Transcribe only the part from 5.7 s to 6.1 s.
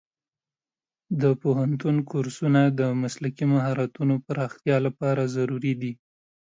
دي.